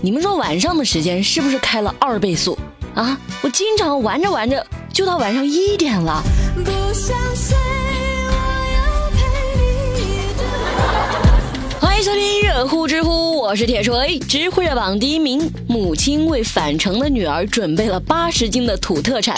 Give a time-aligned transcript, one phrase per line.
[0.00, 2.56] 你们说晚上的时间是不是开了二倍速
[2.94, 3.18] 啊？
[3.42, 6.22] 我经常玩着玩着就到晚上一点了。
[6.64, 7.56] 不想睡，
[8.28, 8.32] 我
[8.76, 9.18] 要陪
[9.96, 10.06] 你
[11.80, 14.16] 欢迎收听热乎知乎，我是铁锤。
[14.20, 19.36] 知乎热榜第一名，母亲为返程的女儿准备了八十斤的土特产。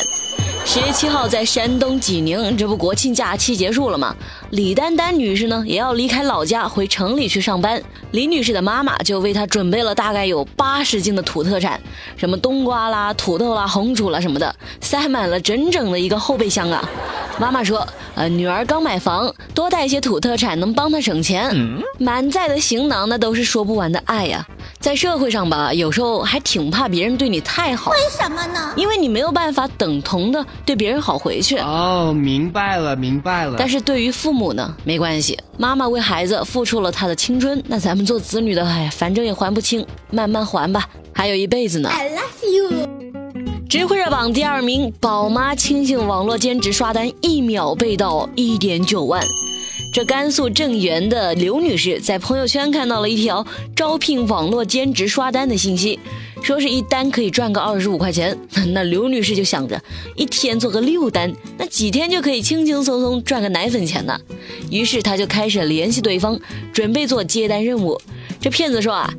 [0.65, 4.15] 十月七号，在山东济宁，这不国庆假期结束了吗？
[4.51, 7.83] 李丹丹女士呢，也要离开老家回城里去上班。
[8.13, 11.81] 李女士的妈妈就为她准备了大概有八十斤的土特产，
[12.17, 16.89] 什么冬瓜啦、土豆啦、红薯啦什么的，塞满了整整的一个后备箱啊。
[17.39, 21.55] 妈妈说：“呃，女儿刚买房，多带一些土特产能帮她省钱。”
[21.99, 24.47] 满载的行囊，那都是说不完的爱呀。
[24.79, 27.91] 在社会上吧，有时候还挺怕别人对你太好。
[27.91, 28.73] 为什么呢？
[28.77, 31.59] 因为你没有办法等同的对别人好回去。
[31.59, 33.57] 哦，明白了，明白了。
[33.59, 41.91] 但是对于父母呢，没关系，妈妈为孩子付出了她的青春，那咱们做子女的，哎，反正也还不清，慢慢还吧，还有一辈子呢。
[41.91, 43.00] I love you。
[43.71, 49.25] 知乎热榜第二名，宝妈轻信网络兼职刷单，一秒被盗一点九万。
[49.95, 56.01] 这甘肃正源的刘女士在朋友圈看到了一条招聘网络兼职刷单的信息，
[56.43, 58.37] 说是一单可以赚个二十五块钱。
[58.75, 59.81] 那刘女士就想着，
[60.17, 64.21] 一天做个六单，那几天就可以轻轻松松赚个奶粉钱呢。
[64.69, 66.37] 于是她就开始联系对方，
[66.73, 68.01] 准备做接单任务。
[68.41, 69.15] 这骗子说啊。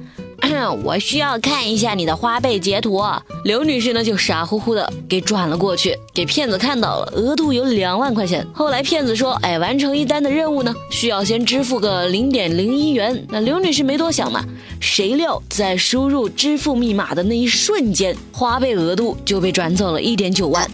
[0.84, 3.02] 我需要看一下你的花呗截图。
[3.44, 8.46] 刘女士呢就傻乎乎的给转了过去，给骗子看到了，额度有两万块钱。
[8.54, 13.26] 后来骗子说，哎，完成一单的任务呢，需要先支付个零点零一元。
[13.30, 14.44] 那刘女士没多想嘛，
[14.80, 20.70] 谁料在输入支付密码的那一瞬间，花呗额度就被转走了一点九万。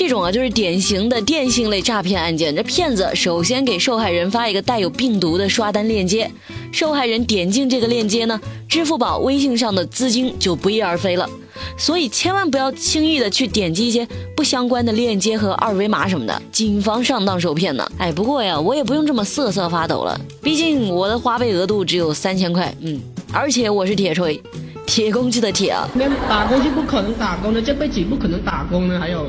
[0.00, 2.56] 这种啊，就是典型的电信类诈骗案件。
[2.56, 6.30] 这骗子首先给受害人发一个带有病毒的刷单链接，
[6.72, 11.28] 受害人点进这个链接呢，支付宝、微信上的资金就不翼而飞了。
[11.76, 17.86] 所以千万不要轻易的去点击一些不相关的链接和二维码什么的，谨防上当受骗呢。
[17.98, 22.98] 哎，不过呀，我也不用这么瑟瑟发抖了，毕竟我的花呗额度只有三千块，嗯，
[23.30, 24.42] 而且我是铁锤，
[24.86, 25.86] 铁公鸡的铁啊。
[25.94, 29.26] 连打工就不可能打工的，这辈子不可能打工的，还有。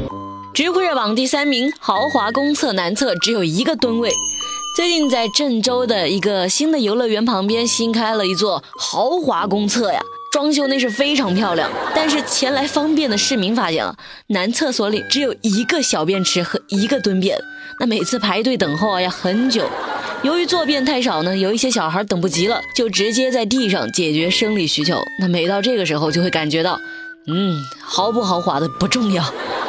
[0.54, 4.12] 知乎热榜第三名，豪华公厕男厕只有一个蹲位。
[4.76, 11.72] 最近在郑州的一个新的游乐园旁边新开了一座豪华公厕呀，装修那是非常漂亮。
[11.96, 13.96] 但是前来方便的市民发现了，
[14.28, 17.40] 男厕所里只有一个小便池和一个蹲便，
[17.80, 19.64] 那每次排队等候啊要很久。
[20.22, 25.02] 由于坐便太少呢，有一些小孩等不及了，就直接在地上解决生理需求。
[25.22, 26.80] 那每到这个时候，就会感觉到，
[27.28, 29.24] 嗯，豪不豪华的不重要。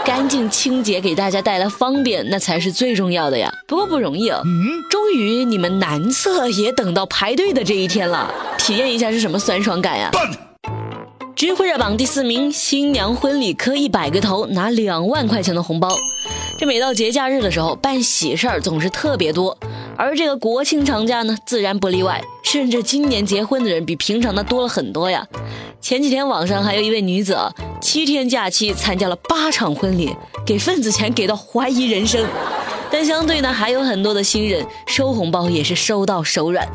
[0.04, 3.52] 干净清洁给大家带来方便，那才是最重要的呀。
[3.68, 4.42] 不过不容易啊，
[4.90, 10.10] 终于你们男厕也等到排队的这一天了，体验一下是什么酸爽感呀！
[11.36, 15.96] 知乎热榜第四名，新娘婚礼磕一百个头拿两万块钱的红包。
[16.58, 19.56] 这每到节假日的时候，办喜事儿总是特别多，
[19.96, 22.20] 而这个国庆长假呢，自然不例外。
[22.42, 25.26] 甚至今年结婚的人比平常的多了很多呀。
[25.82, 30.14] 前几天网上还有一位女子啊，七天假期参加了八场婚礼，
[30.46, 32.24] 给份子钱给到怀疑人生。
[32.88, 36.68] 但相对呢，还有很多的新人收红包也是收到手软。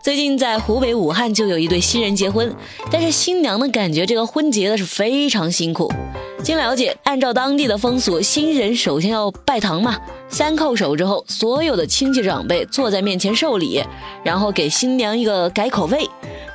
[0.00, 2.54] 最近在湖北武汉就有一对新人结婚，
[2.88, 5.92] 但是新娘呢感觉这个婚结的是非常辛苦。
[6.44, 9.98] 经了解，按照当地的风俗，新人首先要拜堂嘛，
[10.28, 13.82] 三叩首之后，所有的亲戚长辈坐在面前受礼，
[14.22, 16.08] 然后给新娘一个改口费。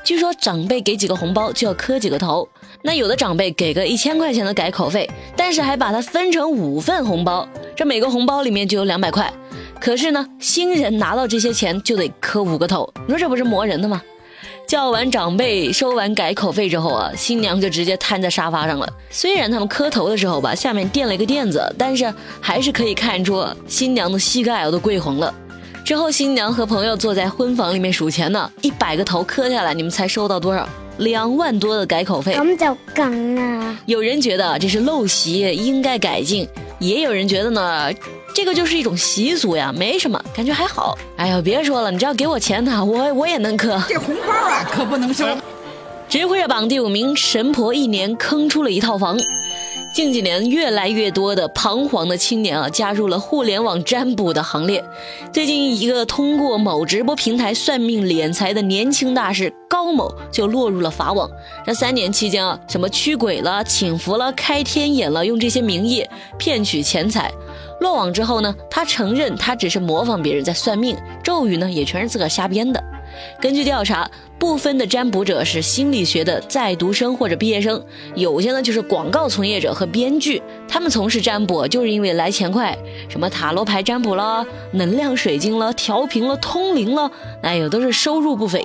[0.07, 2.47] 据说长辈给几个红包就要磕几个头，
[2.81, 7.45] 那有的长辈给个一千块钱的改口费，但是还把它分成五份红包，
[7.75, 9.29] 这每个红包里面就有两百块。
[9.81, 14.01] 可是呢，新人拿到这些钱就得磕五个头，你说这不是磨人的吗？
[14.65, 18.87] 叫完长辈，收完改口费之后啊，新娘就直接瘫在沙发上了。
[19.09, 25.33] 虽然他们磕头的时候吧，下面垫了一个垫子，但是还是可以看出新娘的膝盖都跪红了。
[25.87, 30.67] 之后新娘和朋友坐在婚房里面数钱呢，一百个头磕下来，你们猜收到多少？
[30.97, 32.35] 两万多的改口费。
[32.35, 33.79] 咁就梗啊！
[33.85, 36.45] 有人觉得这是陋习，应该改进；
[36.79, 37.89] 也有人觉得呢。
[38.35, 40.97] 这个就是一种习俗呀，没什么，感觉还好。
[41.15, 43.81] 哎呦，别说了，你只要给我钱呢，我我也能磕。
[43.87, 45.25] 这红包啊，可不能收。
[46.09, 49.17] 知乎热榜第五名，神婆一年坑出了一套房。
[49.97, 54.85] 近几年，越来越多的彷徨的青年啊，加入了互联网占卜的行列。
[55.33, 61.27] 最近，一个通过某直播平台算命敛财的年轻大师高某就落入了法网。
[61.65, 66.05] 这三年期间啊，什么驱鬼了、请福了、开天眼了，用这些名义
[66.37, 67.31] 骗取钱财。
[67.81, 72.79] 落网之后呢，他承认他只是模仿别人在算命，咒语呢也全是自个瞎编的。
[73.41, 74.09] 根据调查，
[74.39, 77.83] 部分的占卜者是心理学的在读生或者毕业生，
[78.15, 82.77] 有些呢就是广告从业者和编剧，他们从事占卜就是因为来钱快，
[83.09, 87.09] 什么塔罗牌占卜了、能量水晶了、调频了、通灵了，
[87.41, 88.63] 哎呦都是收入不菲。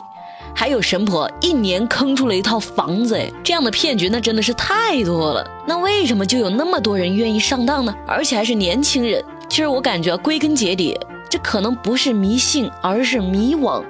[0.55, 5.51] 还有神婆一年坑出了一套房子，哎，这样的骗局那真的是太多了。
[5.67, 7.95] 那为什么就有那么多人愿意上当呢？
[8.07, 9.25] 而且还是年轻人？
[9.49, 10.95] 其实我感觉归根结底，
[11.31, 13.83] 这可能不是迷信，而是迷惘。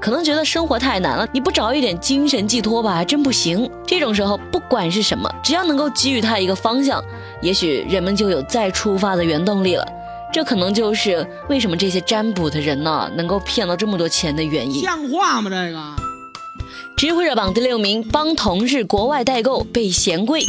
[0.00, 3.70] 可能觉得生活太难了，你不找一点精神寄托吧，还真不行。
[3.86, 7.04] 这种时候，不管是什么，只要能够给予他一个方向，
[7.42, 9.86] 也许人们就有再出发的原动力了。
[10.32, 14.80] 这可能就是为什么这些占卜的人呢，能够骗到这么多钱的原因。
[14.80, 15.50] 像话吗？
[15.50, 15.78] 这个。
[16.96, 20.44] 知乎热榜第六名，帮同事国外代购被嫌贵。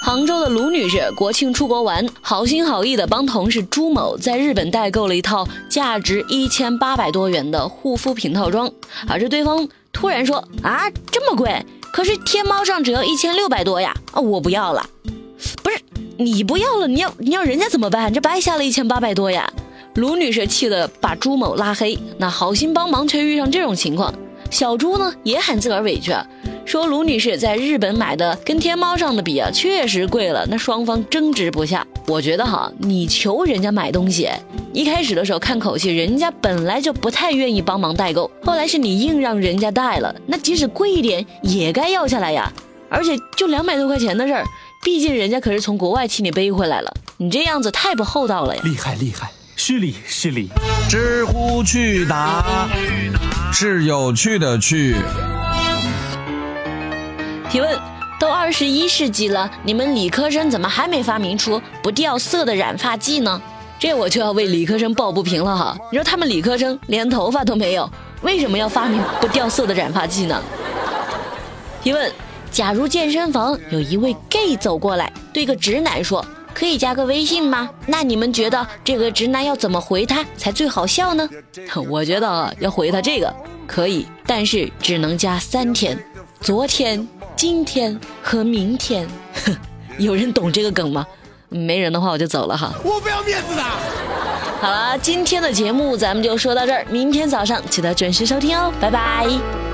[0.00, 8.70] 杭州的卢女士国庆出国玩，好心好意的帮同事朱某在日本代购了一套价值一千八百多元的护肤品套装，
[9.08, 11.64] 而这对方突然说：“啊，这么贵？
[11.92, 13.94] 可是天猫上只要一千六百多呀！
[14.12, 14.84] 啊，我不要了。”
[15.62, 15.78] 不是。
[16.20, 18.12] 你不要了，你要你要人家怎么办？
[18.12, 19.52] 这白瞎了一千八百多呀！
[19.94, 21.98] 卢女士气得把朱某拉黑。
[22.18, 24.12] 那好心帮忙却遇上这种情况，
[24.50, 26.12] 小朱呢也很自个儿委屈，
[26.68, 30.46] 说卢女士在日本买的跟天猫上的比啊，确实贵了。
[30.50, 31.86] 那双方争执不下。
[32.06, 34.28] 我觉得哈，你求人家买东西，
[34.74, 42.52] 一开始的时候看口气，人家本来就不太愿意帮忙代购，后来是你硬让人家带了，那即使贵一点也该要下来呀。
[42.90, 44.44] 而且就两百多块钱的事儿。
[44.84, 48.60] 毕竟人家可是从国外替你背回来了，你这样子太不厚道了呀！
[48.62, 50.50] 厉害厉害，失礼失礼。
[50.86, 52.68] 知乎去答
[53.54, 54.94] 是有趣的趣。
[57.50, 57.78] 提问：
[58.20, 63.40] 都二十一世纪了，你们理科生怎么还没发明出不掉色的染发剂呢？
[63.78, 65.76] 这我就要为理科生抱不平了哈！
[65.90, 67.88] 你说他们理科生连头发都没有，
[68.22, 70.42] 为什么要发明不掉色的染发剂呢？
[71.82, 72.12] 提问。
[72.50, 76.24] 假如健身房有一位 gay 走过来，对个直男说
[76.54, 81.28] ：“可以加个微信吗？”那你们觉得这个直男要怎么回他才最好笑呢？
[81.90, 83.32] 我觉得啊要回他这个
[83.66, 86.02] 可以，但是只能加三天：
[86.40, 87.06] 昨天、
[87.38, 89.08] 今天和明天。
[89.46, 89.56] 哼
[89.96, 91.06] 有人懂这个梗吗？
[91.48, 92.72] 没人的话我就走了哈。
[92.84, 93.62] 我不要面子的。
[94.60, 99.67] 好了，今天的节目咱们就说到这儿，明天早上记得准时收听哦，拜拜。